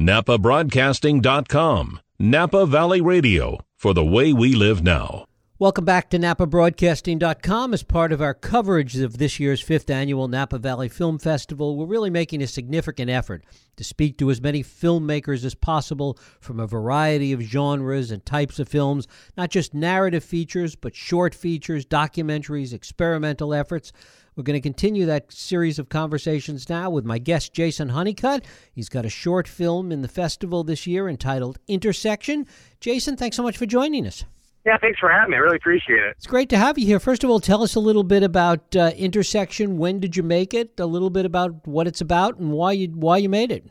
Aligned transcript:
NapaBroadcasting.com. 0.00 2.00
Napa 2.18 2.64
Valley 2.64 3.02
Radio 3.02 3.58
for 3.76 3.92
the 3.92 4.04
way 4.04 4.32
we 4.32 4.54
live 4.54 4.82
now. 4.82 5.26
Welcome 5.58 5.84
back 5.84 6.08
to 6.08 6.18
NapaBroadcasting.com. 6.18 7.74
As 7.74 7.82
part 7.82 8.10
of 8.10 8.22
our 8.22 8.32
coverage 8.32 8.96
of 8.96 9.18
this 9.18 9.38
year's 9.38 9.60
fifth 9.60 9.90
annual 9.90 10.26
Napa 10.26 10.56
Valley 10.56 10.88
Film 10.88 11.18
Festival, 11.18 11.76
we're 11.76 11.84
really 11.84 12.08
making 12.08 12.40
a 12.40 12.46
significant 12.46 13.10
effort 13.10 13.44
to 13.76 13.84
speak 13.84 14.16
to 14.16 14.30
as 14.30 14.40
many 14.40 14.62
filmmakers 14.62 15.44
as 15.44 15.54
possible 15.54 16.18
from 16.40 16.60
a 16.60 16.66
variety 16.66 17.34
of 17.34 17.42
genres 17.42 18.10
and 18.10 18.24
types 18.24 18.58
of 18.58 18.70
films, 18.70 19.06
not 19.36 19.50
just 19.50 19.74
narrative 19.74 20.24
features, 20.24 20.76
but 20.76 20.96
short 20.96 21.34
features, 21.34 21.84
documentaries, 21.84 22.72
experimental 22.72 23.52
efforts. 23.52 23.92
We're 24.36 24.44
going 24.44 24.58
to 24.58 24.60
continue 24.60 25.06
that 25.06 25.32
series 25.32 25.78
of 25.78 25.88
conversations 25.88 26.68
now 26.68 26.88
with 26.90 27.04
my 27.04 27.18
guest, 27.18 27.52
Jason 27.52 27.90
Honeycutt. 27.90 28.44
He's 28.72 28.88
got 28.88 29.04
a 29.04 29.10
short 29.10 29.48
film 29.48 29.90
in 29.90 30.02
the 30.02 30.08
festival 30.08 30.62
this 30.62 30.86
year 30.86 31.08
entitled 31.08 31.58
Intersection. 31.66 32.46
Jason, 32.78 33.16
thanks 33.16 33.36
so 33.36 33.42
much 33.42 33.58
for 33.58 33.66
joining 33.66 34.06
us. 34.06 34.24
Yeah, 34.64 34.76
thanks 34.78 35.00
for 35.00 35.10
having 35.10 35.30
me. 35.30 35.36
I 35.36 35.40
really 35.40 35.56
appreciate 35.56 35.98
it. 35.98 36.14
It's 36.16 36.26
great 36.26 36.48
to 36.50 36.58
have 36.58 36.78
you 36.78 36.86
here. 36.86 37.00
First 37.00 37.24
of 37.24 37.30
all, 37.30 37.40
tell 37.40 37.62
us 37.62 37.74
a 37.74 37.80
little 37.80 38.04
bit 38.04 38.22
about 38.22 38.76
uh, 38.76 38.92
Intersection. 38.96 39.78
When 39.78 40.00
did 40.00 40.16
you 40.16 40.22
make 40.22 40.54
it? 40.54 40.78
A 40.78 40.86
little 40.86 41.10
bit 41.10 41.24
about 41.24 41.66
what 41.66 41.86
it's 41.86 42.00
about 42.00 42.38
and 42.38 42.52
why 42.52 42.72
you 42.72 42.88
why 42.88 43.16
you 43.16 43.28
made 43.28 43.50
it. 43.50 43.64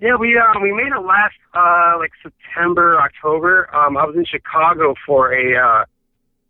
Yeah, 0.00 0.16
we 0.16 0.38
um, 0.38 0.62
we 0.62 0.72
made 0.72 0.92
it 0.96 1.04
last 1.04 1.34
uh, 1.52 1.98
like 1.98 2.12
September, 2.22 2.98
October. 2.98 3.68
Um, 3.74 3.98
I 3.98 4.04
was 4.06 4.16
in 4.16 4.24
Chicago 4.24 4.94
for 5.06 5.30
a 5.32 5.56
uh, 5.56 5.84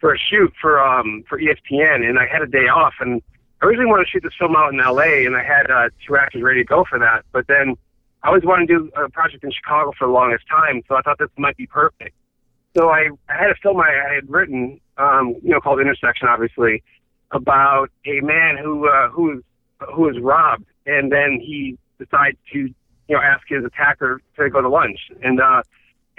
for 0.00 0.14
a 0.14 0.18
shoot 0.18 0.52
for 0.60 0.80
um, 0.80 1.22
for 1.28 1.38
ESPN, 1.38 2.08
and 2.08 2.18
I 2.18 2.26
had 2.26 2.42
a 2.42 2.46
day 2.46 2.68
off, 2.68 2.94
and 3.00 3.22
I 3.60 3.66
originally 3.66 3.90
wanted 3.90 4.04
to 4.04 4.10
shoot 4.10 4.22
this 4.22 4.32
film 4.38 4.56
out 4.56 4.72
in 4.72 4.78
LA, 4.78 5.26
and 5.26 5.36
I 5.36 5.42
had 5.42 5.70
uh, 5.70 5.90
two 6.06 6.16
actors 6.16 6.42
ready 6.42 6.60
to 6.60 6.64
go 6.64 6.84
for 6.88 6.98
that. 6.98 7.24
But 7.32 7.46
then 7.46 7.76
I 8.22 8.28
always 8.28 8.44
wanted 8.44 8.68
to 8.68 8.78
do 8.78 8.90
a 8.96 9.08
project 9.10 9.44
in 9.44 9.52
Chicago 9.52 9.92
for 9.98 10.06
the 10.06 10.12
longest 10.12 10.44
time, 10.48 10.82
so 10.88 10.96
I 10.96 11.02
thought 11.02 11.18
this 11.18 11.28
might 11.36 11.56
be 11.56 11.66
perfect. 11.66 12.14
So 12.76 12.88
I, 12.88 13.08
I 13.28 13.34
had 13.34 13.50
a 13.50 13.54
film 13.62 13.80
I, 13.80 13.90
I 14.10 14.14
had 14.14 14.30
written, 14.30 14.80
um, 14.96 15.36
you 15.42 15.50
know, 15.50 15.60
called 15.60 15.80
Intersection, 15.80 16.28
obviously, 16.28 16.82
about 17.32 17.90
a 18.06 18.20
man 18.20 18.56
who 18.56 18.88
uh, 18.88 19.08
who 19.10 19.38
is 19.38 19.44
who 19.94 20.08
is 20.08 20.18
robbed, 20.20 20.66
and 20.86 21.12
then 21.12 21.40
he 21.40 21.78
decides 21.98 22.36
to, 22.52 22.58
you 22.58 22.74
know, 23.08 23.20
ask 23.20 23.42
his 23.48 23.64
attacker 23.64 24.20
to 24.36 24.50
go 24.50 24.60
to 24.60 24.68
lunch, 24.68 24.98
and 25.22 25.40
uh, 25.40 25.62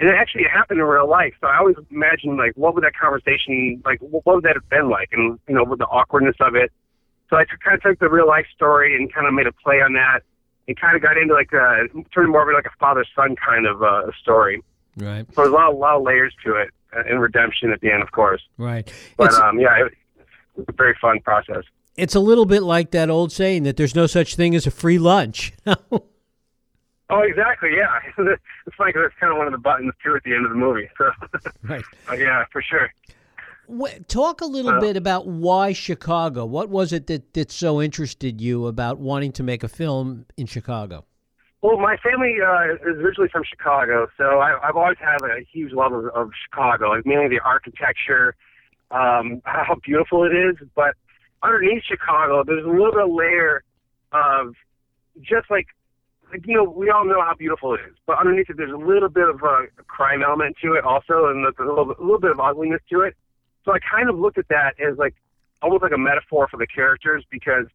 and 0.02 0.10
it 0.10 0.16
actually 0.16 0.42
happened 0.52 0.80
in 0.80 0.84
real 0.86 1.08
life. 1.08 1.32
So 1.40 1.46
I 1.46 1.58
always 1.58 1.76
imagine 1.92 2.36
like, 2.36 2.54
what 2.56 2.74
would 2.74 2.82
that 2.82 2.96
conversation 2.96 3.80
like? 3.84 4.00
What 4.00 4.26
would 4.26 4.42
that 4.42 4.56
have 4.56 4.68
been 4.68 4.90
like? 4.90 5.10
And 5.12 5.38
you 5.48 5.54
know, 5.54 5.62
with 5.62 5.78
the 5.78 5.86
awkwardness 5.86 6.34
of 6.40 6.56
it. 6.56 6.72
So 7.30 7.36
I 7.36 7.44
kind 7.44 7.76
of 7.76 7.82
took 7.82 7.98
the 8.00 8.10
real 8.10 8.26
life 8.26 8.46
story 8.54 8.96
and 8.96 9.12
kind 9.14 9.28
of 9.28 9.32
made 9.32 9.46
a 9.46 9.52
play 9.52 9.76
on 9.76 9.92
that, 9.92 10.22
and 10.66 10.78
kind 10.78 10.96
of 10.96 11.02
got 11.02 11.16
into 11.16 11.34
like 11.34 11.52
a 11.52 11.86
turned 12.12 12.32
more 12.32 12.50
of 12.50 12.52
like 12.52 12.66
a 12.66 12.76
father 12.80 13.04
son 13.14 13.36
kind 13.36 13.64
of 13.64 13.82
uh, 13.82 14.10
story. 14.20 14.60
Right. 14.96 15.24
So 15.34 15.42
there's 15.42 15.48
a 15.48 15.52
lot, 15.54 15.72
a 15.72 15.76
lot 15.76 15.96
of 15.98 16.02
layers 16.02 16.34
to 16.44 16.56
it, 16.56 16.70
uh, 16.94 17.04
and 17.08 17.20
redemption 17.22 17.70
at 17.70 17.80
the 17.80 17.92
end, 17.92 18.02
of 18.02 18.10
course. 18.10 18.42
Right. 18.58 18.92
But 19.16 19.28
It's, 19.28 19.38
um, 19.38 19.60
yeah, 19.60 19.86
it, 19.86 19.92
it's 20.58 20.68
a 20.68 20.72
very 20.72 20.96
fun 21.00 21.20
process. 21.20 21.62
it's 21.96 22.14
a 22.14 22.20
little 22.20 22.44
bit 22.44 22.62
like 22.62 22.90
that 22.90 23.08
old 23.08 23.30
saying 23.32 23.62
that 23.62 23.76
there's 23.76 23.94
no 23.94 24.06
such 24.06 24.34
thing 24.34 24.54
as 24.54 24.66
a 24.66 24.70
free 24.72 24.98
lunch. 24.98 25.52
Oh, 27.12 27.20
exactly. 27.20 27.70
Yeah, 27.76 27.98
it's 28.66 28.76
funny 28.76 28.90
because 28.92 29.06
it's 29.06 29.14
kind 29.20 29.30
of 29.32 29.36
one 29.38 29.46
of 29.46 29.52
the 29.52 29.58
buttons 29.58 29.92
too 30.02 30.16
at 30.16 30.22
the 30.24 30.34
end 30.34 30.44
of 30.46 30.50
the 30.50 30.56
movie. 30.56 30.88
So, 30.98 31.10
right. 31.62 31.84
but 32.08 32.18
yeah, 32.18 32.44
for 32.50 32.62
sure. 32.62 32.90
Wh- 33.68 34.00
Talk 34.08 34.40
a 34.40 34.46
little 34.46 34.72
Uh, 34.72 34.80
bit 34.80 34.96
about 34.96 35.26
why 35.26 35.72
Chicago. 35.74 36.44
What 36.46 36.70
was 36.70 36.92
it 36.92 37.06
that, 37.08 37.34
that 37.34 37.50
so 37.52 37.80
interested 37.82 38.40
you 38.40 38.66
about 38.66 38.98
wanting 38.98 39.32
to 39.32 39.42
make 39.42 39.62
a 39.62 39.68
film 39.68 40.24
in 40.36 40.46
Chicago? 40.46 41.04
Well, 41.60 41.78
my 41.78 41.96
family 41.98 42.38
uh, 42.44 42.74
is 42.74 42.96
originally 42.98 43.28
from 43.30 43.44
Chicago, 43.44 44.08
so 44.16 44.40
I, 44.40 44.58
I've 44.66 44.74
always 44.76 44.98
had 44.98 45.22
a 45.22 45.44
huge 45.52 45.72
love 45.72 45.92
of, 45.92 46.06
of 46.06 46.30
Chicago, 46.44 46.88
like 46.88 47.06
mainly 47.06 47.28
the 47.28 47.38
architecture, 47.44 48.34
um, 48.90 49.42
how 49.44 49.76
beautiful 49.84 50.24
it 50.24 50.34
is. 50.34 50.56
But 50.74 50.94
underneath 51.42 51.84
Chicago, 51.84 52.42
there's 52.44 52.64
a 52.64 52.68
little 52.68 52.90
bit 52.90 53.02
of 53.02 53.10
layer 53.12 53.62
of 54.12 54.54
just 55.20 55.50
like, 55.50 55.66
like 56.32 56.46
you 56.46 56.54
know, 56.56 56.64
we 56.64 56.90
all 56.90 57.04
know 57.04 57.20
how 57.20 57.34
beautiful 57.34 57.74
it 57.74 57.80
is, 57.88 57.94
but 58.06 58.18
underneath 58.18 58.48
it, 58.48 58.56
there's 58.56 58.72
a 58.72 58.76
little 58.76 59.10
bit 59.10 59.28
of 59.28 59.42
a 59.42 59.66
crime 59.86 60.22
element 60.22 60.56
to 60.62 60.72
it 60.72 60.84
also, 60.84 61.26
and 61.26 61.44
there's 61.44 61.54
a 61.60 61.64
little, 61.64 61.84
bit- 61.84 61.98
a 61.98 62.02
little 62.02 62.18
bit 62.20 62.30
of 62.30 62.40
ugliness 62.40 62.80
to 62.90 63.00
it. 63.02 63.14
So 63.64 63.72
I 63.72 63.78
kind 63.78 64.08
of 64.08 64.18
looked 64.18 64.38
at 64.38 64.48
that 64.48 64.72
as 64.80 64.96
like 64.98 65.14
almost 65.60 65.82
like 65.82 65.92
a 65.92 65.98
metaphor 65.98 66.48
for 66.50 66.56
the 66.56 66.66
characters 66.66 67.24
because 67.30 67.66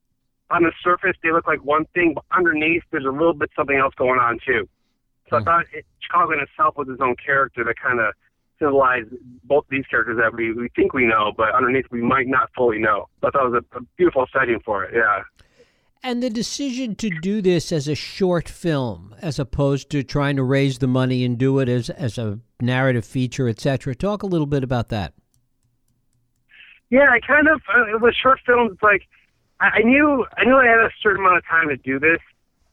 on 0.50 0.64
the 0.64 0.72
surface 0.84 1.16
they 1.24 1.32
look 1.32 1.48
like 1.48 1.64
one 1.64 1.86
thing, 1.94 2.14
but 2.16 2.26
underneath 2.36 2.84
there's 2.92 3.06
a 3.06 3.12
little 3.12 3.34
bit 3.34 3.50
something 3.56 3.78
else 3.78 3.94
going 3.96 4.20
on 4.20 4.40
too. 4.46 4.68
So 5.30 5.38
I 5.38 5.40
Hmm. 5.40 5.46
thought 5.46 5.66
it, 5.72 5.86
Chicago 6.00 6.34
in 6.34 6.40
itself 6.40 6.76
was 6.78 6.90
its 6.90 7.00
own 7.02 7.16
character 7.24 7.64
that 7.64 7.76
kind 7.80 8.00
of 8.00 8.14
symbolized 8.60 9.10
both 9.44 9.66
these 9.70 9.86
characters 9.86 10.18
that 10.18 10.34
we, 10.34 10.52
we 10.52 10.68
think 10.76 10.94
we 10.94 11.06
know, 11.06 11.32
but 11.38 11.54
underneath 11.54 11.86
we 11.92 12.02
might 12.02 12.28
not 12.28 12.50
fully 12.56 12.80
know. 12.80 13.08
So 13.22 13.28
I 13.28 13.32
thought 13.32 13.46
it 13.46 13.52
was 13.52 13.64
a, 13.74 13.78
a 13.78 13.82
beautiful 13.98 14.26
setting 14.34 14.60
for 14.66 14.84
it. 14.84 14.94
Yeah. 14.96 15.22
And 16.04 16.24
the 16.24 16.30
decision 16.30 16.96
to 16.96 17.10
do 17.10 17.42
this 17.42 17.72
as 17.72 17.88
a 17.88 17.96
short 17.96 18.48
film, 18.48 19.16
as 19.22 19.40
opposed 19.40 19.90
to 19.92 20.04
trying 20.04 20.36
to 20.38 20.44
raise 20.44 20.80
the 20.80 20.88
money 20.88 21.26
and 21.26 21.38
do 21.38 21.60
it 21.60 21.68
as 21.68 21.90
as 21.90 22.18
a 22.18 22.40
narrative 22.62 23.06
feature, 23.06 23.48
etc. 23.48 23.96
Talk 23.96 24.24
a 24.24 24.28
little 24.28 24.48
bit 24.48 24.64
about 24.64 24.90
that. 24.90 25.14
Yeah, 26.90 27.10
I 27.10 27.20
kind 27.20 27.48
of 27.48 27.62
uh, 27.74 27.98
with 28.00 28.16
short 28.16 28.40
films. 28.46 28.78
Like 28.82 29.04
I, 29.60 29.80
I 29.80 29.82
knew 29.82 30.26
I 30.38 30.46
knew 30.46 30.56
I 30.56 30.66
had 30.66 30.80
a 30.80 30.90
certain 31.02 31.26
amount 31.26 31.38
of 31.38 31.46
time 31.46 31.68
to 31.70 31.78
do 31.78 32.00
this, 32.00 32.20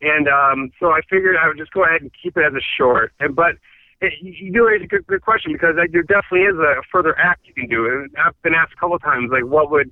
and 0.01 0.29
um, 0.29 0.71
so 0.79 0.91
I 0.91 1.01
figured 1.11 1.37
I 1.37 1.49
would 1.49 1.59
just 1.59 1.73
go 1.73 1.85
ahead 1.85 2.03
and 2.03 2.11
keep 2.23 2.37
it 2.37 2.45
as 2.45 2.53
a 2.53 2.63
short. 2.77 3.13
And 3.19 3.35
but 3.35 3.57
it, 4.01 4.13
you 4.21 4.53
do 4.53 4.67
raise 4.67 4.83
a 4.83 4.87
good, 4.87 5.07
good 5.07 5.23
question 5.23 5.53
because 5.53 5.75
like, 5.77 5.93
there 5.93 6.03
definitely 6.03 6.43
is 6.43 6.57
a 6.57 6.83
further 6.91 7.19
act 7.19 7.47
you 7.47 7.55
can 7.55 7.69
do. 7.69 7.87
And 7.87 8.11
I've 8.25 8.41
been 8.43 8.55
asked 8.55 8.73
a 8.75 8.77
couple 8.77 8.97
of 8.97 9.03
times, 9.03 9.31
like, 9.33 9.45
what 9.45 9.71
would 9.71 9.91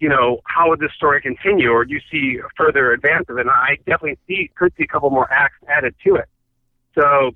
you 0.00 0.08
know, 0.08 0.40
how 0.46 0.70
would 0.70 0.80
this 0.80 0.92
story 0.96 1.20
continue, 1.20 1.70
or 1.70 1.84
do 1.84 1.92
you 1.92 2.00
see 2.10 2.40
further 2.56 2.92
advances? 2.92 3.36
And 3.38 3.50
I 3.50 3.76
definitely 3.86 4.18
see 4.26 4.50
could 4.56 4.72
see 4.76 4.84
a 4.84 4.86
couple 4.86 5.10
more 5.10 5.30
acts 5.30 5.56
added 5.68 5.94
to 6.06 6.16
it. 6.16 6.24
So, 6.94 7.32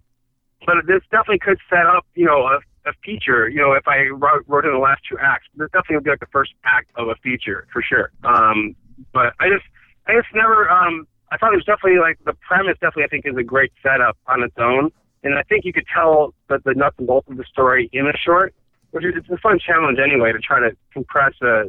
but 0.66 0.76
this 0.86 1.02
definitely 1.10 1.40
could 1.40 1.58
set 1.68 1.86
up, 1.86 2.06
you 2.14 2.24
know, 2.24 2.46
a, 2.46 2.58
a 2.88 2.92
feature. 3.04 3.48
You 3.48 3.60
know, 3.60 3.72
if 3.72 3.86
I 3.86 4.08
wrote, 4.08 4.44
wrote 4.48 4.64
in 4.64 4.72
the 4.72 4.78
last 4.78 5.02
two 5.08 5.18
acts, 5.20 5.46
this 5.54 5.68
definitely 5.72 5.96
would 5.96 6.04
be 6.04 6.10
like 6.10 6.20
the 6.20 6.32
first 6.32 6.52
act 6.64 6.90
of 6.96 7.08
a 7.08 7.14
feature 7.16 7.66
for 7.70 7.82
sure. 7.82 8.10
Um, 8.24 8.74
but 9.12 9.34
I 9.40 9.50
just, 9.50 9.64
I 10.06 10.14
just 10.14 10.28
never. 10.34 10.68
Um, 10.70 11.06
I 11.30 11.36
thought 11.36 11.52
it 11.52 11.56
was 11.56 11.66
definitely 11.66 12.00
like 12.00 12.18
the 12.24 12.32
premise. 12.32 12.78
Definitely, 12.80 13.04
I 13.04 13.08
think 13.08 13.26
is 13.26 13.36
a 13.36 13.42
great 13.42 13.72
setup 13.82 14.16
on 14.26 14.42
its 14.42 14.54
own, 14.56 14.90
and 15.22 15.34
I 15.34 15.42
think 15.42 15.66
you 15.66 15.72
could 15.74 15.86
tell 15.92 16.32
that 16.48 16.64
the 16.64 16.72
nuts 16.72 16.96
and 16.96 17.06
bolts 17.06 17.28
of 17.28 17.36
the 17.36 17.44
story 17.44 17.90
in 17.92 18.06
a 18.06 18.16
short, 18.16 18.54
which 18.92 19.04
is 19.04 19.12
it's 19.16 19.28
a 19.28 19.36
fun 19.36 19.58
challenge 19.58 19.98
anyway 19.98 20.32
to 20.32 20.38
try 20.38 20.60
to 20.60 20.74
compress 20.92 21.34
a 21.42 21.64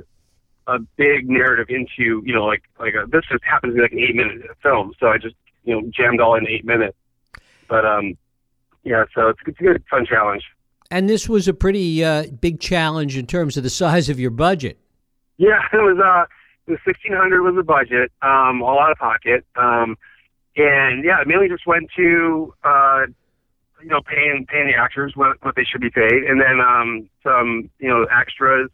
a 0.68 0.80
big 0.98 1.30
narrative 1.30 1.68
into 1.70 2.22
you 2.26 2.34
know 2.34 2.46
like 2.46 2.64
like 2.80 2.94
a, 2.94 3.06
this 3.08 3.24
just 3.32 3.44
happens 3.44 3.74
to 3.74 3.76
be 3.76 3.82
like 3.82 3.92
an 3.92 4.00
eight 4.00 4.16
minute 4.16 4.42
film, 4.62 4.94
so 5.00 5.08
I 5.08 5.18
just 5.18 5.36
you 5.64 5.74
know 5.74 5.90
jammed 5.96 6.22
all 6.22 6.36
in 6.36 6.48
eight 6.48 6.66
minutes. 6.66 6.98
But 7.68 7.86
um, 7.86 8.18
yeah, 8.84 9.06
so 9.14 9.30
it's, 9.30 9.40
it's 9.46 9.60
a 9.60 9.64
good 9.64 9.84
fun 9.90 10.06
challenge. 10.06 10.44
And 10.92 11.10
this 11.10 11.28
was 11.28 11.48
a 11.48 11.54
pretty 11.54 12.04
uh, 12.04 12.28
big 12.40 12.60
challenge 12.60 13.18
in 13.18 13.26
terms 13.26 13.58
of 13.58 13.64
the 13.64 13.70
size 13.70 14.08
of 14.08 14.20
your 14.20 14.30
budget. 14.30 14.78
Yeah, 15.38 15.60
it 15.74 15.78
was 15.78 15.98
uh, 16.00 16.26
the 16.68 16.78
sixteen 16.86 17.14
hundred 17.14 17.42
was 17.42 17.56
the 17.56 17.64
budget, 17.64 18.12
um, 18.22 18.62
all 18.62 18.80
out 18.80 18.92
of 18.92 18.98
pocket, 18.98 19.46
um, 19.56 19.98
and 20.56 21.04
yeah, 21.04 21.22
it 21.22 21.28
mainly 21.28 21.50
just 21.50 21.68
went 21.68 21.90
to 21.96 22.54
uh, 22.64 23.06
you 23.82 23.90
know 23.90 24.02
paying 24.02 24.46
paying 24.48 24.68
the 24.68 24.76
actors 24.76 25.14
what 25.16 25.44
what 25.44 25.56
they 25.56 25.64
should 25.64 25.82
be 25.82 25.90
paid, 25.90 26.24
and 26.24 26.40
then 26.40 26.60
um, 26.60 27.10
some 27.24 27.70
you 27.80 27.90
know 27.90 28.06
extras, 28.06 28.70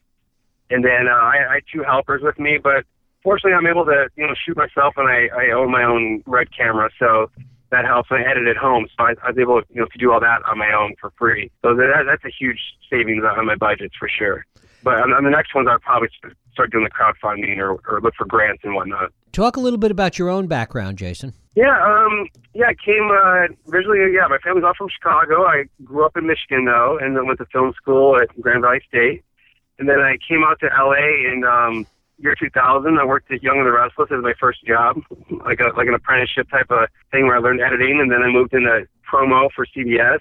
and 0.72 0.84
then 0.84 1.08
uh, 1.08 1.12
I, 1.12 1.38
I 1.50 1.54
had 1.56 1.64
two 1.72 1.84
helpers 1.84 2.22
with 2.24 2.40
me, 2.40 2.58
but 2.62 2.86
fortunately 3.24 3.54
I'm 3.54 3.68
able 3.68 3.86
to 3.86 4.10
you 4.16 4.28
know 4.28 4.34
shoot 4.34 4.58
myself, 4.58 4.96
and 4.98 5.08
I 5.08 5.28
I 5.36 5.52
own 5.52 5.72
my 5.72 5.84
own 5.84 6.24
red 6.26 6.48
camera, 6.56 6.90
so 6.98 7.30
that 7.72 7.86
helps. 7.86 8.10
I 8.12 8.22
edit 8.22 8.48
at 8.48 8.58
home, 8.58 8.88
so 8.98 9.06
I, 9.06 9.14
I 9.24 9.30
was 9.30 9.38
able 9.40 9.62
you 9.70 9.82
know 9.82 9.88
to 9.88 9.98
do 9.98 10.12
all 10.12 10.20
that 10.20 10.42
on 10.50 10.58
my 10.58 10.74
own 10.74 10.96
for 11.00 11.12
free. 11.18 11.52
So 11.62 11.76
that 11.76 12.04
that's 12.06 12.26
a 12.26 12.32
huge 12.38 12.60
savings 12.90 13.24
on 13.24 13.46
my 13.46 13.56
budgets 13.56 13.96
for 13.98 14.10
sure. 14.10 14.46
But 14.84 14.96
on, 14.96 15.14
on 15.14 15.24
the 15.24 15.30
next 15.30 15.54
ones, 15.54 15.68
I'll 15.70 15.80
probably 15.80 16.10
start 16.54 16.72
doing 16.72 16.84
the 16.84 16.90
crowdfunding 16.90 17.58
or, 17.58 17.80
or 17.88 18.02
look 18.02 18.16
for 18.16 18.26
grants 18.26 18.64
and 18.64 18.74
whatnot. 18.74 19.12
Talk 19.32 19.56
a 19.56 19.60
little 19.60 19.80
bit 19.80 19.92
about 19.92 20.18
your 20.18 20.30
own 20.30 20.48
background, 20.48 20.98
Jason. 20.98 21.34
Yeah, 21.56 21.78
um, 21.84 22.28
yeah, 22.54 22.68
I 22.68 22.74
came 22.74 23.10
uh, 23.12 23.72
originally. 23.72 24.14
Yeah, 24.14 24.28
my 24.28 24.38
family's 24.44 24.64
all 24.64 24.74
from 24.78 24.90
Chicago. 24.90 25.46
I 25.46 25.66
grew 25.84 26.06
up 26.06 26.18
in 26.18 26.26
Michigan 26.26 26.66
though, 26.66 26.98
and 27.02 27.16
then 27.16 27.28
went 27.28 27.40
to 27.40 27.46
film 27.46 27.74
school 27.74 28.18
at 28.18 28.30
Grand 28.42 28.62
Valley 28.62 28.82
State. 28.88 29.24
And 29.82 29.90
then 29.90 30.00
I 30.00 30.16
came 30.30 30.44
out 30.44 30.60
to 30.60 30.68
LA 30.68 31.34
in 31.34 31.44
um, 31.44 31.88
year 32.20 32.36
2000. 32.40 33.00
I 33.00 33.04
worked 33.04 33.32
at 33.32 33.42
Young 33.42 33.58
and 33.58 33.66
the 33.66 33.72
Restless 33.72 34.10
as 34.12 34.22
my 34.22 34.34
first 34.40 34.64
job, 34.64 35.02
like 35.44 35.60
a 35.60 35.76
like 35.76 35.88
an 35.88 35.96
apprenticeship 35.96 36.52
type 36.52 36.70
of 36.70 36.88
thing 37.10 37.26
where 37.26 37.36
I 37.36 37.40
learned 37.40 37.62
editing. 37.62 38.00
And 38.00 38.12
then 38.12 38.22
I 38.22 38.30
moved 38.30 38.54
into 38.54 38.88
promo 39.12 39.50
for 39.56 39.66
CBS. 39.66 40.20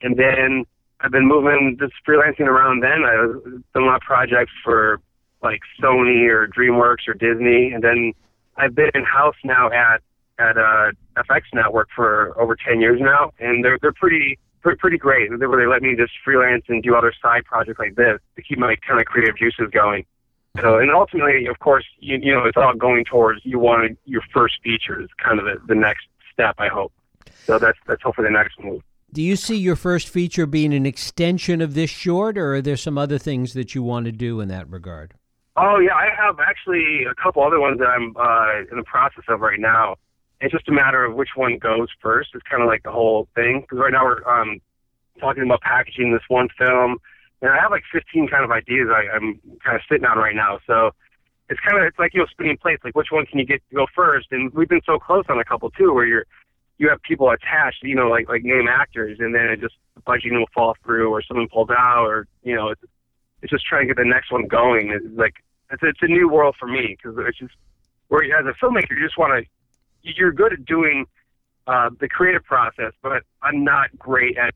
And 0.00 0.16
then 0.16 0.64
I've 1.00 1.10
been 1.10 1.28
moving, 1.28 1.76
just 1.78 1.92
freelancing 2.08 2.46
around. 2.46 2.82
Then 2.82 3.04
I 3.04 3.16
was 3.20 3.42
done 3.74 3.82
a 3.82 3.86
lot 3.86 3.96
of 3.96 4.00
projects 4.00 4.52
for 4.64 4.98
like 5.42 5.60
Sony 5.78 6.26
or 6.30 6.48
DreamWorks 6.48 7.06
or 7.06 7.12
Disney. 7.12 7.70
And 7.70 7.84
then 7.84 8.14
I've 8.56 8.74
been 8.74 8.90
in 8.94 9.04
house 9.04 9.36
now 9.44 9.70
at 9.70 10.00
at 10.38 10.56
uh, 10.56 10.92
FX 11.18 11.42
network 11.52 11.90
for 11.94 12.32
over 12.40 12.56
10 12.56 12.80
years 12.80 12.98
now, 12.98 13.32
and 13.38 13.62
they're 13.62 13.78
they're 13.82 13.92
pretty 13.92 14.38
pretty, 14.62 14.78
pretty 14.78 14.98
great. 14.98 15.30
They, 15.30 15.36
they 15.36 15.66
let 15.66 15.82
me 15.82 15.94
just 15.96 16.12
freelance 16.24 16.64
and 16.68 16.82
do 16.82 16.94
other 16.94 17.12
side 17.20 17.44
projects 17.44 17.78
like 17.78 17.96
this 17.96 18.18
to 18.36 18.42
keep 18.42 18.58
my 18.58 18.76
kind 18.86 19.00
of 19.00 19.06
creative 19.06 19.36
juices 19.36 19.68
going. 19.72 20.04
So, 20.60 20.78
and 20.78 20.90
ultimately, 20.90 21.46
of 21.46 21.58
course, 21.60 21.84
you, 21.98 22.18
you 22.22 22.34
know, 22.34 22.44
it's 22.44 22.56
all 22.56 22.74
going 22.74 23.04
towards 23.04 23.40
you 23.44 23.58
want 23.58 23.98
your 24.04 24.22
first 24.32 24.56
feature 24.62 25.00
is 25.00 25.08
kind 25.22 25.38
of 25.38 25.46
the, 25.46 25.60
the 25.66 25.74
next 25.74 26.06
step, 26.32 26.56
I 26.58 26.68
hope. 26.68 26.92
So 27.44 27.58
that's 27.58 27.78
that's 27.86 28.02
hopefully 28.02 28.28
the 28.28 28.32
next 28.32 28.60
move. 28.60 28.82
Do 29.12 29.22
you 29.22 29.36
see 29.36 29.56
your 29.56 29.76
first 29.76 30.08
feature 30.08 30.46
being 30.46 30.72
an 30.72 30.86
extension 30.86 31.60
of 31.60 31.74
this 31.74 31.90
short, 31.90 32.38
or 32.38 32.54
are 32.54 32.62
there 32.62 32.76
some 32.76 32.96
other 32.96 33.18
things 33.18 33.52
that 33.54 33.74
you 33.74 33.82
want 33.82 34.06
to 34.06 34.12
do 34.12 34.40
in 34.40 34.48
that 34.48 34.68
regard? 34.70 35.14
Oh 35.56 35.78
yeah, 35.78 35.94
I 35.94 36.08
have 36.16 36.38
actually 36.40 37.04
a 37.10 37.14
couple 37.14 37.42
other 37.42 37.60
ones 37.60 37.78
that 37.78 37.88
I'm 37.88 38.16
uh, 38.16 38.70
in 38.70 38.76
the 38.76 38.84
process 38.84 39.24
of 39.28 39.40
right 39.40 39.60
now. 39.60 39.96
It's 40.42 40.52
just 40.52 40.68
a 40.68 40.72
matter 40.72 41.04
of 41.04 41.14
which 41.14 41.30
one 41.36 41.56
goes 41.58 41.88
first. 42.00 42.30
It's 42.34 42.42
kind 42.42 42.62
of 42.62 42.68
like 42.68 42.82
the 42.82 42.90
whole 42.90 43.28
thing 43.36 43.60
because 43.60 43.78
right 43.78 43.92
now 43.92 44.04
we're 44.04 44.26
um, 44.26 44.60
talking 45.20 45.44
about 45.44 45.60
packaging 45.60 46.12
this 46.12 46.22
one 46.26 46.48
film, 46.58 46.98
and 47.40 47.52
I 47.52 47.60
have 47.60 47.70
like 47.70 47.84
15 47.92 48.26
kind 48.28 48.44
of 48.44 48.50
ideas 48.50 48.88
I, 48.90 49.14
I'm 49.14 49.38
kind 49.64 49.76
of 49.76 49.82
sitting 49.88 50.04
on 50.04 50.18
right 50.18 50.34
now. 50.34 50.58
So 50.66 50.90
it's 51.48 51.60
kind 51.60 51.80
of 51.80 51.86
it's 51.86 51.98
like 51.98 52.12
you 52.12 52.20
know 52.20 52.26
spinning 52.26 52.56
plates. 52.56 52.82
Like 52.84 52.96
which 52.96 53.12
one 53.12 53.24
can 53.24 53.38
you 53.38 53.46
get 53.46 53.62
to 53.70 53.76
go 53.76 53.86
first? 53.94 54.28
And 54.32 54.52
we've 54.52 54.68
been 54.68 54.82
so 54.84 54.98
close 54.98 55.24
on 55.28 55.38
a 55.38 55.44
couple 55.44 55.70
too, 55.70 55.94
where 55.94 56.06
you're 56.06 56.26
you 56.78 56.88
have 56.88 57.00
people 57.02 57.30
attached, 57.30 57.84
you 57.84 57.94
know, 57.94 58.08
like 58.08 58.28
like 58.28 58.42
name 58.42 58.66
actors, 58.68 59.18
and 59.20 59.32
then 59.32 59.42
it 59.42 59.60
just 59.60 59.76
the 59.94 60.02
budgeting 60.02 60.38
will 60.38 60.50
fall 60.52 60.74
through, 60.84 61.10
or 61.10 61.22
someone 61.22 61.46
pulls 61.48 61.70
out, 61.70 62.06
or 62.06 62.26
you 62.42 62.56
know, 62.56 62.70
it's, 62.70 62.82
it's 63.42 63.52
just 63.52 63.64
trying 63.64 63.82
to 63.82 63.94
get 63.94 64.02
the 64.02 64.08
next 64.08 64.32
one 64.32 64.48
going. 64.48 64.90
It's 64.90 65.06
like 65.16 65.34
it's 65.70 65.82
it's 65.84 66.02
a 66.02 66.08
new 66.08 66.28
world 66.28 66.56
for 66.58 66.66
me 66.66 66.96
because 66.96 67.16
it's 67.28 67.38
just 67.38 67.54
where 68.08 68.24
as 68.24 68.44
a 68.44 68.64
filmmaker 68.64 68.90
you 68.90 69.04
just 69.04 69.16
want 69.16 69.38
to 69.38 69.48
you're 70.02 70.32
good 70.32 70.52
at 70.52 70.64
doing 70.64 71.06
uh, 71.66 71.90
the 72.00 72.08
creative 72.08 72.44
process, 72.44 72.92
but 73.02 73.22
I'm 73.42 73.64
not 73.64 73.96
great 73.98 74.36
at 74.36 74.54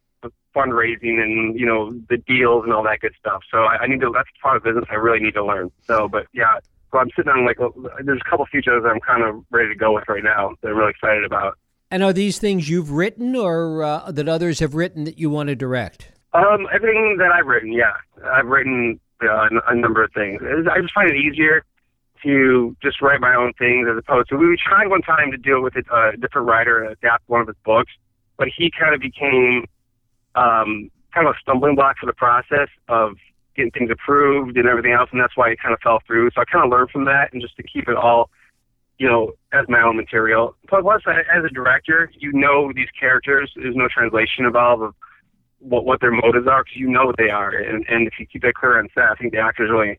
fundraising 0.57 1.21
and 1.21 1.59
you 1.59 1.67
know 1.67 1.93
the 2.09 2.17
deals 2.17 2.65
and 2.65 2.73
all 2.73 2.83
that 2.83 3.01
good 3.01 3.13
stuff. 3.21 3.43
So 3.51 3.59
I, 3.59 3.83
I 3.83 3.87
need 3.87 4.01
to. 4.01 4.11
That's 4.13 4.29
part 4.43 4.57
of 4.57 4.65
business 4.65 4.85
I 4.91 4.95
really 4.95 5.21
need 5.21 5.35
to 5.35 5.45
learn. 5.45 5.71
So, 5.85 6.09
but 6.09 6.27
yeah, 6.33 6.59
so 6.91 6.99
I'm 6.99 7.11
sitting 7.15 7.31
on 7.31 7.45
like 7.45 7.59
there's 8.05 8.21
a 8.25 8.31
couple 8.31 8.45
of 8.45 8.49
features 8.49 8.83
I'm 8.87 9.01
kind 9.01 9.23
of 9.23 9.45
ready 9.51 9.69
to 9.69 9.75
go 9.75 9.93
with 9.95 10.05
right 10.09 10.25
now 10.25 10.55
that 10.63 10.69
I'm 10.69 10.77
really 10.77 10.91
excited 10.91 11.25
about. 11.25 11.59
And 11.91 12.03
are 12.03 12.13
these 12.13 12.39
things 12.39 12.69
you've 12.69 12.91
written 12.91 13.37
or 13.37 13.85
uh, 13.85 14.11
that 14.11 14.29
others 14.29 14.59
have 14.59 14.75
written 14.75 15.05
that 15.05 15.19
you 15.19 15.31
want 15.31 15.49
to 15.49 15.55
direct? 15.55 16.11
Um, 16.33 16.67
everything 16.75 17.17
that 17.19 17.31
I've 17.33 17.47
written, 17.47 17.73
yeah, 17.73 17.95
I've 18.25 18.47
written 18.47 18.99
uh, 19.23 19.49
a 19.69 19.75
number 19.75 20.03
of 20.03 20.13
things. 20.13 20.43
I 20.43 20.81
just 20.81 20.93
find 20.93 21.09
it 21.11 21.17
easier 21.17 21.65
to 22.23 22.77
just 22.83 23.01
write 23.01 23.21
my 23.21 23.35
own 23.35 23.53
things 23.59 23.87
as 23.91 23.99
opposed 23.99 24.29
to 24.29 24.37
we 24.37 24.57
tried 24.57 24.89
one 24.89 25.03
time 25.03 25.31
to 25.31 25.57
it 25.57 25.61
with 25.61 25.75
a 25.77 26.17
different 26.19 26.47
writer 26.49 26.83
and 26.83 26.93
adapt 26.93 27.29
one 27.29 27.41
of 27.41 27.47
his 27.47 27.57
books, 27.65 27.93
but 28.37 28.49
he 28.57 28.71
kind 28.71 28.95
of 28.95 29.01
became 29.01 29.67
um, 30.35 30.91
kind 31.13 31.27
of 31.27 31.35
a 31.35 31.39
stumbling 31.41 31.75
block 31.75 31.97
for 31.99 32.07
the 32.07 32.13
process 32.13 32.69
of 32.89 33.17
getting 33.57 33.71
things 33.71 33.91
approved 33.91 34.57
and 34.57 34.69
everything 34.69 34.93
else, 34.93 35.09
and 35.13 35.21
that's 35.21 35.37
why 35.37 35.51
it 35.51 35.59
kind 35.61 35.73
of 35.73 35.81
fell 35.81 36.01
through. 36.07 36.31
So 36.35 36.43
I 36.43 36.45
kind 36.45 36.65
of 36.65 36.71
learned 36.71 36.91
from 36.91 37.07
that, 37.07 37.33
and 37.33 37.41
just 37.41 37.57
to 37.57 37.63
keep 37.63 37.89
it 37.89 37.97
all, 37.97 38.31
you 38.99 39.09
know, 39.09 39.33
as 39.53 39.65
my 39.69 39.83
own 39.83 39.97
material. 39.97 40.55
But 40.71 40.83
Plus, 40.83 41.03
as 41.07 41.45
a 41.45 41.49
director, 41.49 42.11
you 42.19 42.33
know 42.33 42.73
these 42.75 42.89
characters. 42.99 43.51
There's 43.57 43.77
no 43.77 43.89
translation 43.89 44.45
involved 44.45 44.83
of 44.83 44.95
what 45.59 45.87
what 45.87 46.01
their 46.01 46.13
motives 46.13 46.47
are 46.47 46.65
because 46.65 46.77
you 46.77 46.89
know 46.89 47.07
what 47.07 47.17
they 47.17 47.31
are, 47.31 47.51
and 47.51 47.85
and 47.89 48.07
if 48.07 48.15
you 48.19 48.27
keep 48.27 48.43
that 48.43 48.55
clear 48.55 48.79
on 48.79 48.89
set, 48.95 49.05
I 49.05 49.15
think 49.15 49.33
the 49.33 49.39
actors 49.39 49.71
really 49.71 49.99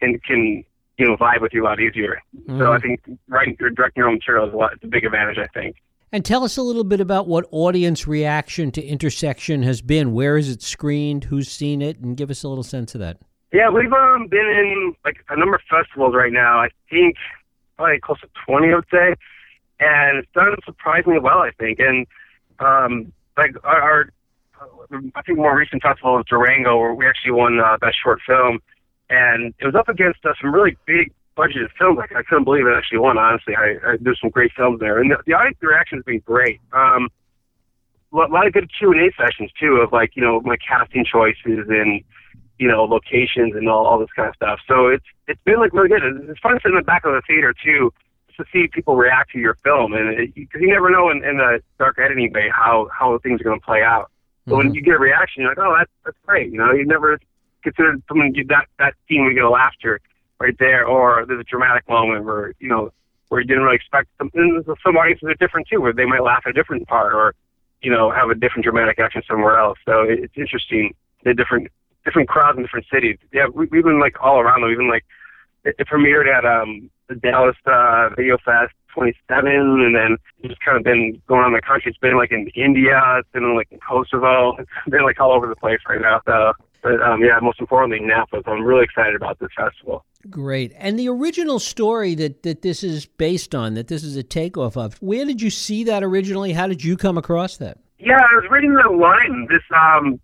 can 0.00 0.18
can 0.20 0.64
you 0.98 1.06
know 1.06 1.16
vibe 1.16 1.40
with 1.40 1.52
you 1.52 1.64
a 1.64 1.66
lot 1.66 1.80
easier. 1.80 2.20
Mm-hmm. 2.36 2.58
So 2.58 2.72
I 2.72 2.78
think 2.78 3.00
writing 3.28 3.56
or 3.60 3.70
directing 3.70 4.02
your 4.02 4.08
own 4.08 4.14
material 4.14 4.48
is 4.48 4.54
a 4.54 4.56
lot. 4.56 4.72
It's 4.74 4.84
a 4.84 4.88
big 4.88 5.04
advantage, 5.04 5.38
I 5.38 5.46
think. 5.48 5.76
And 6.14 6.24
tell 6.24 6.44
us 6.44 6.58
a 6.58 6.62
little 6.62 6.84
bit 6.84 7.00
about 7.00 7.26
what 7.26 7.46
audience 7.50 8.06
reaction 8.06 8.70
to 8.72 8.84
Intersection 8.84 9.62
has 9.62 9.80
been. 9.80 10.12
Where 10.12 10.36
is 10.36 10.50
it 10.50 10.60
screened? 10.60 11.24
Who's 11.24 11.50
seen 11.50 11.80
it? 11.80 11.98
And 12.00 12.18
give 12.18 12.30
us 12.30 12.42
a 12.42 12.48
little 12.48 12.64
sense 12.64 12.94
of 12.94 13.00
that. 13.00 13.16
Yeah, 13.50 13.70
we've 13.70 13.92
um, 13.92 14.28
been 14.28 14.46
in 14.46 14.94
like 15.04 15.24
a 15.30 15.38
number 15.38 15.56
of 15.56 15.62
festivals 15.70 16.14
right 16.14 16.32
now. 16.32 16.60
I 16.60 16.68
think 16.90 17.16
probably 17.76 17.98
close 18.00 18.20
to 18.20 18.28
20, 18.46 18.72
I 18.72 18.74
would 18.74 18.84
say. 18.90 19.14
And 19.80 20.18
it's 20.18 20.28
done 20.34 20.54
surprisingly 20.64 21.18
well, 21.18 21.38
I 21.38 21.50
think. 21.58 21.78
And 21.80 22.06
um, 22.60 23.12
like 23.36 23.54
our, 23.64 23.80
our, 23.80 24.10
I 25.14 25.22
think 25.22 25.38
more 25.38 25.56
recent 25.56 25.82
festival 25.82 26.14
was 26.14 26.24
Durango, 26.28 26.78
where 26.78 26.94
we 26.94 27.06
actually 27.06 27.32
won 27.32 27.58
uh, 27.58 27.78
Best 27.78 27.96
Short 28.02 28.20
Film. 28.26 28.60
And 29.12 29.52
it 29.60 29.66
was 29.66 29.74
up 29.74 29.90
against 29.90 30.24
uh, 30.24 30.32
some 30.40 30.54
really 30.54 30.76
big 30.86 31.12
budgeted 31.36 31.68
films. 31.78 31.98
Like 31.98 32.16
I 32.16 32.22
couldn't 32.22 32.44
believe 32.44 32.66
it 32.66 32.74
actually 32.74 32.98
won. 32.98 33.18
Honestly, 33.18 33.54
I, 33.54 33.76
I 33.84 33.96
there's 34.00 34.18
some 34.20 34.30
great 34.30 34.52
films 34.56 34.80
there, 34.80 34.98
and 35.00 35.10
the, 35.10 35.16
the 35.26 35.34
audience 35.34 35.58
reaction 35.60 35.98
has 35.98 36.04
been 36.04 36.20
great. 36.20 36.60
Um, 36.72 37.10
a 38.12 38.16
lot 38.16 38.46
of 38.46 38.52
good 38.52 38.70
Q 38.72 38.92
and 38.92 39.00
A 39.00 39.12
sessions 39.16 39.50
too, 39.60 39.76
of 39.76 39.92
like 39.92 40.16
you 40.16 40.22
know 40.22 40.40
my 40.40 40.56
casting 40.56 41.04
choices 41.04 41.68
and 41.68 42.02
you 42.58 42.68
know 42.68 42.84
locations 42.84 43.54
and 43.54 43.68
all 43.68 43.84
all 43.86 43.98
this 43.98 44.12
kind 44.16 44.28
of 44.28 44.34
stuff. 44.34 44.60
So 44.66 44.88
it's 44.88 45.04
it's 45.28 45.40
been 45.44 45.58
like 45.58 45.74
really 45.74 45.88
good. 45.88 46.02
It's 46.28 46.40
fun 46.40 46.52
to 46.54 46.60
sit 46.62 46.70
in 46.70 46.76
the 46.76 46.82
back 46.82 47.04
of 47.04 47.12
the 47.12 47.22
theater 47.26 47.52
too 47.52 47.92
to 48.38 48.44
see 48.50 48.66
people 48.66 48.96
react 48.96 49.32
to 49.32 49.38
your 49.38 49.56
film, 49.62 49.92
and 49.92 50.32
because 50.34 50.60
you 50.60 50.68
never 50.68 50.90
know 50.90 51.10
in, 51.10 51.22
in 51.24 51.36
the 51.36 51.60
dark 51.78 51.98
editing 51.98 52.32
bay 52.32 52.48
how 52.50 52.88
how 52.92 53.18
things 53.18 53.40
are 53.40 53.44
going 53.44 53.60
to 53.60 53.64
play 53.64 53.82
out. 53.82 54.10
But 54.46 54.52
mm-hmm. 54.52 54.58
when 54.58 54.74
you 54.74 54.82
get 54.82 54.94
a 54.94 54.98
reaction, 54.98 55.42
you're 55.42 55.50
like, 55.50 55.58
oh, 55.58 55.74
that's 55.78 55.90
that's 56.04 56.16
great. 56.26 56.50
You 56.50 56.58
know, 56.58 56.72
you 56.72 56.86
never 56.86 57.18
considered 57.62 58.02
someone 58.08 58.32
that 58.48 58.66
that 58.78 58.94
scene 59.08 59.24
we 59.24 59.34
get 59.34 59.44
a 59.44 59.50
laughter 59.50 60.00
right 60.40 60.56
there, 60.58 60.84
or 60.84 61.24
there's 61.26 61.40
a 61.40 61.44
dramatic 61.44 61.88
moment 61.88 62.24
where 62.24 62.54
you 62.58 62.68
know 62.68 62.92
where 63.28 63.40
you 63.40 63.46
didn't 63.46 63.62
really 63.62 63.76
expect 63.76 64.08
something. 64.18 64.62
Some 64.84 64.96
audiences 64.96 65.28
are 65.28 65.34
different 65.34 65.68
too, 65.68 65.80
where 65.80 65.92
they 65.92 66.04
might 66.04 66.22
laugh 66.22 66.42
at 66.46 66.50
a 66.50 66.52
different 66.52 66.86
part, 66.88 67.14
or 67.14 67.34
you 67.80 67.90
know 67.90 68.10
have 68.10 68.30
a 68.30 68.34
different 68.34 68.64
dramatic 68.64 68.98
action 68.98 69.22
somewhere 69.28 69.58
else. 69.58 69.78
So 69.84 70.02
it's 70.02 70.34
interesting 70.36 70.94
the 71.24 71.34
different 71.34 71.68
different 72.04 72.28
crowds 72.28 72.56
in 72.56 72.64
different 72.64 72.86
cities. 72.92 73.18
Yeah, 73.32 73.46
we, 73.52 73.66
we've 73.66 73.84
been 73.84 74.00
like 74.00 74.16
all 74.20 74.40
around 74.40 74.62
them. 74.62 74.70
Even 74.70 74.88
like 74.88 75.04
it, 75.64 75.76
it 75.78 75.86
premiered 75.88 76.28
at 76.28 76.44
um 76.44 76.90
the 77.08 77.14
Dallas 77.16 77.56
uh, 77.66 78.10
Video 78.16 78.38
Fest 78.44 78.72
27, 78.94 79.46
and 79.46 79.96
then 79.96 80.16
just 80.46 80.60
kind 80.60 80.76
of 80.76 80.84
been 80.84 81.20
going 81.26 81.40
around 81.40 81.52
the 81.52 81.62
country. 81.62 81.90
It's 81.90 81.98
been 81.98 82.16
like 82.16 82.32
in 82.32 82.48
India, 82.54 83.00
it's 83.18 83.28
been 83.32 83.54
like 83.54 83.68
in 83.70 83.78
Kosovo, 83.78 84.56
it's 84.56 84.70
been 84.88 85.04
like 85.04 85.20
all 85.20 85.32
over 85.32 85.46
the 85.46 85.56
place 85.56 85.80
right 85.88 86.00
now. 86.00 86.20
So, 86.26 86.52
but 86.82 87.00
um, 87.00 87.22
yeah, 87.22 87.38
most 87.40 87.60
importantly, 87.60 88.00
Napa. 88.00 88.42
So 88.44 88.50
I'm 88.50 88.64
really 88.64 88.84
excited 88.84 89.14
about 89.14 89.38
this 89.38 89.50
festival. 89.56 90.04
Great. 90.28 90.72
And 90.76 90.98
the 90.98 91.08
original 91.08 91.58
story 91.58 92.14
that, 92.16 92.42
that 92.42 92.62
this 92.62 92.84
is 92.84 93.06
based 93.06 93.54
on, 93.54 93.74
that 93.74 93.88
this 93.88 94.04
is 94.04 94.16
a 94.16 94.22
takeoff 94.22 94.76
of, 94.76 94.94
where 95.02 95.24
did 95.24 95.42
you 95.42 95.50
see 95.50 95.84
that 95.84 96.02
originally? 96.02 96.52
How 96.52 96.66
did 96.66 96.84
you 96.84 96.96
come 96.96 97.18
across 97.18 97.56
that? 97.56 97.78
Yeah, 97.98 98.18
I 98.18 98.34
was 98.34 98.44
reading 98.50 98.74
the 98.74 98.90
line. 98.90 99.46
This 99.48 99.62
um, 99.76 100.20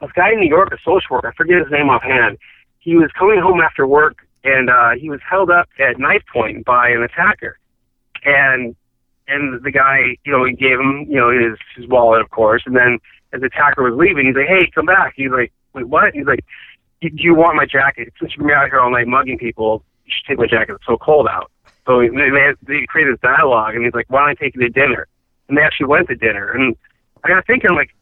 this 0.00 0.10
guy 0.12 0.32
in 0.32 0.40
New 0.40 0.48
York, 0.48 0.72
a 0.72 0.78
social 0.78 1.08
worker, 1.10 1.28
I 1.28 1.34
forget 1.34 1.58
his 1.58 1.70
name 1.70 1.90
offhand. 1.90 2.38
He 2.78 2.94
was 2.94 3.10
coming 3.18 3.40
home 3.40 3.60
after 3.60 3.86
work, 3.86 4.26
and 4.44 4.70
uh, 4.70 4.90
he 4.98 5.10
was 5.10 5.20
held 5.28 5.50
up 5.50 5.68
at 5.78 5.98
knife 5.98 6.22
point 6.32 6.64
by 6.64 6.88
an 6.88 7.02
attacker. 7.02 7.58
And 8.24 8.74
and 9.26 9.62
the 9.62 9.70
guy, 9.70 10.16
you 10.24 10.32
know, 10.32 10.44
he 10.44 10.54
gave 10.54 10.80
him, 10.80 11.04
you 11.08 11.16
know, 11.16 11.30
his 11.30 11.58
his 11.76 11.86
wallet, 11.86 12.22
of 12.22 12.30
course. 12.30 12.62
And 12.64 12.74
then 12.74 12.98
as 13.34 13.40
the 13.40 13.48
attacker 13.48 13.82
was 13.82 13.98
leaving, 13.98 14.26
he's 14.26 14.36
like, 14.36 14.48
"Hey, 14.48 14.70
come 14.74 14.86
back." 14.86 15.12
He's 15.16 15.30
like, 15.30 15.52
"Wait, 15.74 15.88
what?" 15.88 16.14
He's 16.14 16.26
like, 16.26 16.44
do 17.00 17.08
you 17.12 17.34
want 17.34 17.56
my 17.56 17.66
jacket? 17.66 18.12
Since 18.18 18.36
you're 18.36 18.52
out 18.52 18.68
here 18.68 18.80
all 18.80 18.90
night 18.90 19.06
mugging 19.06 19.38
people, 19.38 19.84
you 20.04 20.12
should 20.16 20.26
take 20.26 20.38
my 20.38 20.46
jacket. 20.46 20.74
It's 20.74 20.86
so 20.86 20.96
cold 20.96 21.28
out. 21.28 21.50
So 21.86 22.00
they, 22.00 22.08
they, 22.08 22.52
they 22.62 22.86
created 22.86 23.14
this 23.14 23.20
dialogue, 23.20 23.74
and 23.74 23.84
he's 23.84 23.94
like, 23.94 24.06
why 24.08 24.20
don't 24.20 24.30
I 24.30 24.34
take 24.34 24.54
you 24.54 24.62
to 24.62 24.68
dinner? 24.68 25.06
And 25.48 25.56
they 25.56 25.62
actually 25.62 25.86
went 25.86 26.08
to 26.08 26.16
dinner. 26.16 26.50
And 26.50 26.76
I 27.24 27.28
got 27.28 27.46
thinking, 27.46 27.74
like, 27.74 27.94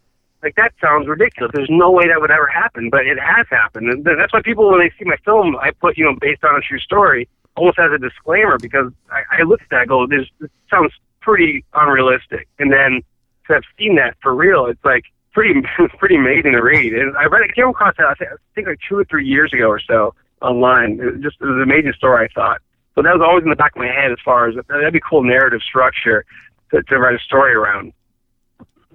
like 0.43 0.55
that 0.57 0.73
sounds 0.81 1.09
ridiculous. 1.09 1.53
There's 1.55 1.71
no 1.71 1.91
way 1.91 2.09
that 2.09 2.21
would 2.21 2.31
ever 2.31 2.47
happen, 2.47 2.91
but 2.91 3.07
it 3.07 3.19
has 3.19 3.47
happened. 3.51 3.91
And 3.91 4.05
that's 4.05 4.33
why 4.33 4.41
people, 4.43 4.71
when 4.71 4.81
they 4.81 4.91
see 4.99 5.05
my 5.05 5.17
film, 5.25 5.57
I 5.57 5.71
put, 5.73 5.97
you 5.97 6.05
know, 6.05 6.17
based 6.21 6.43
on 6.43 6.57
a 6.57 6.61
true 6.61 6.79
story, 6.79 7.29
almost 7.57 7.79
as 7.79 7.91
a 7.93 7.99
disclaimer, 7.99 8.59
because 8.59 8.93
I, 9.11 9.23
I 9.41 9.43
look 9.43 9.63
at 9.63 9.69
that 9.71 9.81
and 9.83 9.89
go, 9.89 10.07
this, 10.07 10.27
this 10.41 10.51
sounds 10.71 10.93
pretty 11.21 11.65
unrealistic. 11.75 12.49
And 12.59 12.73
then 12.73 13.03
to 13.47 13.55
have 13.55 13.63
seen 13.79 13.97
that 13.97 14.17
for 14.23 14.35
real, 14.35 14.67
it's 14.67 14.85
like, 14.85 15.05
pretty 15.37 15.61
pretty 15.99 16.17
amazing 16.17 16.53
to 16.53 16.63
read. 16.63 16.95
And 16.95 17.17
I 17.17 17.27
read 17.27 17.43
it, 17.43 17.55
came 17.55 17.69
across 17.69 17.95
it, 17.99 18.05
I 18.05 18.15
think 18.55 18.67
like 18.67 18.79
two 18.89 18.97
or 18.97 19.05
three 19.05 19.27
years 19.27 19.53
ago 19.53 19.69
or 19.69 19.79
so 19.79 20.15
online. 20.41 20.99
It 20.99 21.13
was 21.13 21.23
just 21.23 21.37
it 21.41 21.45
was 21.45 21.57
an 21.57 21.63
amazing 21.63 21.93
story, 21.93 22.25
I 22.25 22.35
thought. 22.35 22.63
So 22.95 23.03
that 23.03 23.13
was 23.13 23.23
always 23.23 23.45
in 23.45 23.51
the 23.51 23.57
back 23.57 23.77
of 23.77 23.81
my 23.81 23.89
head 23.89 24.11
as 24.11 24.19
far 24.25 24.49
as 24.49 24.55
that'd 24.69 24.93
be 24.93 25.01
cool 25.09 25.23
narrative 25.23 25.61
structure 25.63 26.25
to, 26.71 26.83
to 26.83 26.99
write 26.99 27.15
a 27.15 27.19
story 27.19 27.53
around. 27.53 27.93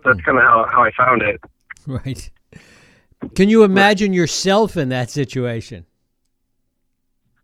That's 0.04 0.20
kind 0.22 0.40
of 0.40 0.44
how, 0.44 0.66
how 0.72 0.84
I 0.84 0.92
found 0.92 1.22
it. 1.22 1.40
Right. 1.88 2.30
Can 3.34 3.50
you 3.50 3.64
imagine 3.64 4.14
yourself 4.14 4.78
in 4.78 4.90
that 4.90 5.10
situation? 5.10 5.88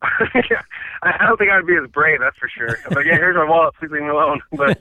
yeah, 0.35 0.61
I 1.01 1.25
don't 1.25 1.37
think 1.37 1.49
I'd 1.49 1.65
be 1.65 1.75
as 1.75 1.89
brave, 1.89 2.19
that's 2.19 2.37
for 2.37 2.47
sure. 2.47 2.77
But 2.91 3.03
yeah, 3.07 3.15
here's 3.15 3.35
my 3.35 3.45
wallet, 3.45 3.73
please 3.79 3.89
leave 3.89 4.03
me 4.03 4.09
alone. 4.09 4.41
But 4.51 4.77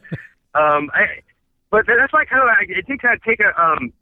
um, 0.54 0.90
I, 0.92 1.22
but 1.70 1.86
that's 1.86 2.12
why 2.12 2.20
I 2.20 2.24
kind 2.26 2.42
of 2.42 2.48
I, 2.48 2.64
it 2.68 2.86
did 2.86 3.00
kind 3.00 3.14
of 3.14 3.22
take 3.22 3.40
a 3.40 3.58
um 3.58 3.94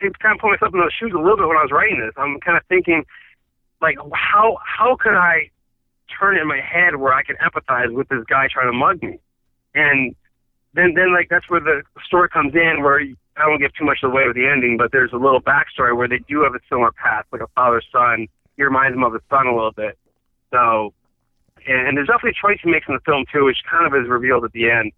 kind 0.00 0.34
of 0.34 0.40
put 0.40 0.50
myself 0.50 0.74
in 0.74 0.80
those 0.80 0.92
shoes 0.98 1.12
a 1.14 1.18
little 1.18 1.36
bit 1.36 1.46
when 1.46 1.56
I 1.56 1.62
was 1.62 1.72
writing 1.72 2.00
this. 2.00 2.14
I'm 2.16 2.40
kind 2.40 2.56
of 2.56 2.64
thinking, 2.68 3.04
like, 3.80 3.96
how 4.12 4.58
how 4.64 4.96
could 4.96 5.14
I 5.14 5.50
turn 6.18 6.36
in 6.36 6.46
my 6.46 6.60
head 6.60 6.96
where 6.96 7.12
I 7.12 7.22
can 7.22 7.36
empathize 7.36 7.92
with 7.92 8.08
this 8.08 8.24
guy 8.28 8.48
trying 8.52 8.70
to 8.70 8.76
mug 8.76 9.02
me? 9.02 9.18
And 9.74 10.14
then 10.74 10.94
then 10.94 11.12
like 11.12 11.28
that's 11.28 11.48
where 11.48 11.60
the 11.60 11.82
story 12.06 12.28
comes 12.28 12.54
in 12.54 12.82
where 12.82 13.00
I 13.36 13.48
won't 13.48 13.60
give 13.60 13.74
too 13.74 13.84
much 13.84 13.98
away 14.02 14.26
with 14.26 14.36
the 14.36 14.46
ending, 14.46 14.76
but 14.76 14.92
there's 14.92 15.12
a 15.12 15.16
little 15.16 15.40
backstory 15.40 15.96
where 15.96 16.08
they 16.08 16.18
do 16.28 16.42
have 16.42 16.54
a 16.54 16.60
similar 16.68 16.92
path, 16.92 17.24
like 17.32 17.42
a 17.42 17.48
father 17.54 17.82
son. 17.90 18.28
He 18.56 18.62
reminds 18.62 18.94
him 18.96 19.02
of 19.02 19.12
his 19.12 19.22
son 19.28 19.46
a 19.46 19.54
little 19.54 19.72
bit. 19.72 19.98
So, 20.52 20.94
and, 21.66 21.88
and 21.88 21.96
there's 21.96 22.06
definitely 22.06 22.38
a 22.38 22.46
choice 22.46 22.58
he 22.62 22.70
makes 22.70 22.86
in 22.86 22.94
the 22.94 23.00
film 23.00 23.24
too, 23.32 23.44
which 23.44 23.58
kind 23.68 23.86
of 23.86 24.00
is 24.00 24.08
revealed 24.08 24.44
at 24.44 24.52
the 24.52 24.70
end, 24.70 24.92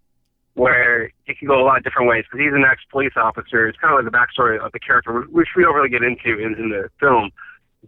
where 0.57 1.11
it 1.27 1.37
can 1.37 1.47
go 1.47 1.61
a 1.61 1.65
lot 1.65 1.77
of 1.77 1.83
different 1.83 2.09
ways 2.09 2.25
because 2.25 2.43
he's 2.43 2.53
an 2.53 2.65
ex-police 2.65 3.13
officer. 3.15 3.67
It's 3.67 3.77
kind 3.77 3.93
of 3.93 4.03
like 4.03 4.11
the 4.11 4.17
backstory 4.17 4.59
of 4.59 4.71
the 4.71 4.79
character, 4.79 5.21
which 5.29 5.49
we 5.55 5.61
don't 5.61 5.75
really 5.75 5.89
get 5.89 6.01
into 6.01 6.41
in, 6.41 6.55
in 6.57 6.69
the 6.69 6.89
film, 6.99 7.29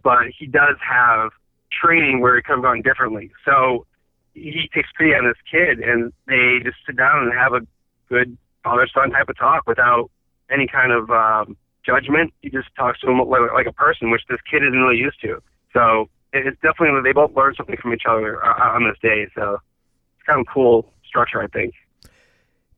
but 0.04 0.30
he 0.38 0.46
does 0.46 0.76
have 0.78 1.30
training 1.72 2.20
where 2.20 2.38
it 2.38 2.44
have 2.46 2.62
gone 2.62 2.80
differently. 2.82 3.32
So 3.44 3.86
he 4.34 4.70
takes 4.72 4.88
pity 4.96 5.10
on 5.10 5.26
this 5.26 5.36
kid, 5.50 5.80
and 5.80 6.12
they 6.28 6.60
just 6.62 6.78
sit 6.86 6.96
down 6.96 7.24
and 7.24 7.32
have 7.34 7.52
a 7.54 7.66
good 8.08 8.38
father-son 8.62 9.10
type 9.10 9.28
of 9.28 9.36
talk 9.36 9.66
without 9.66 10.08
any 10.48 10.68
kind 10.68 10.92
of 10.92 11.10
um, 11.10 11.56
judgment. 11.84 12.32
He 12.40 12.50
just 12.50 12.68
talks 12.76 13.00
to 13.00 13.10
him 13.10 13.18
like, 13.18 13.40
like 13.52 13.66
a 13.66 13.72
person, 13.72 14.12
which 14.12 14.22
this 14.30 14.38
kid 14.48 14.62
isn't 14.62 14.78
really 14.78 14.98
used 14.98 15.20
to. 15.22 15.42
So 15.72 16.08
it's 16.32 16.56
definitely 16.62 17.02
they 17.02 17.12
both 17.12 17.34
learn 17.34 17.54
something 17.56 17.76
from 17.82 17.92
each 17.94 18.06
other 18.08 18.44
uh, 18.44 18.76
on 18.76 18.84
this 18.86 18.98
day. 19.02 19.26
So 19.34 19.58
it's 20.14 20.26
kind 20.26 20.38
of 20.38 20.46
a 20.48 20.52
cool 20.54 20.92
structure, 21.04 21.42
I 21.42 21.48
think. 21.48 21.74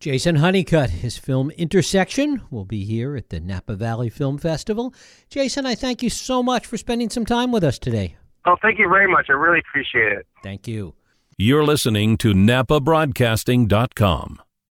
Jason 0.02 0.34
Honeycutt, 0.34 0.90
his 0.90 1.16
film 1.16 1.52
Intersection 1.52 2.42
will 2.50 2.64
be 2.64 2.84
here 2.84 3.14
at 3.14 3.28
the 3.28 3.38
Napa 3.38 3.76
Valley 3.76 4.10
Film 4.10 4.36
Festival. 4.36 4.92
Jason, 5.30 5.64
I 5.64 5.76
thank 5.76 6.02
you 6.02 6.10
so 6.10 6.42
much 6.42 6.66
for 6.66 6.76
spending 6.76 7.08
some 7.08 7.24
time 7.24 7.52
with 7.52 7.62
us 7.62 7.78
today. 7.78 8.16
Oh, 8.44 8.56
thank 8.60 8.80
you 8.80 8.88
very 8.88 9.06
much. 9.06 9.26
I 9.28 9.34
really 9.34 9.60
appreciate 9.60 10.12
it. 10.12 10.26
Thank 10.42 10.66
you. 10.66 10.94
You're 11.38 11.62
listening 11.62 12.16
to 12.16 12.34
NapaBroadcasting.com. 12.34 14.42